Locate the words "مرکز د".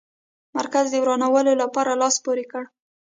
0.57-0.95